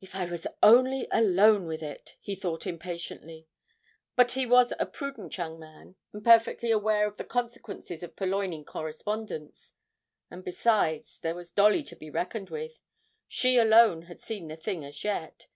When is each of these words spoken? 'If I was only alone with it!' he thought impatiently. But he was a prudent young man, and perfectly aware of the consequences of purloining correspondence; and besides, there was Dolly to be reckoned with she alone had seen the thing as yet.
'If 0.00 0.14
I 0.14 0.24
was 0.24 0.46
only 0.62 1.08
alone 1.10 1.66
with 1.66 1.82
it!' 1.82 2.14
he 2.20 2.36
thought 2.36 2.64
impatiently. 2.64 3.48
But 4.14 4.30
he 4.30 4.46
was 4.46 4.72
a 4.78 4.86
prudent 4.86 5.36
young 5.36 5.58
man, 5.58 5.96
and 6.12 6.22
perfectly 6.22 6.70
aware 6.70 7.08
of 7.08 7.16
the 7.16 7.24
consequences 7.24 8.04
of 8.04 8.14
purloining 8.14 8.64
correspondence; 8.64 9.72
and 10.30 10.44
besides, 10.44 11.18
there 11.22 11.34
was 11.34 11.50
Dolly 11.50 11.82
to 11.82 11.96
be 11.96 12.08
reckoned 12.08 12.50
with 12.50 12.78
she 13.26 13.58
alone 13.58 14.02
had 14.02 14.20
seen 14.22 14.46
the 14.46 14.54
thing 14.56 14.84
as 14.84 15.02
yet. 15.02 15.48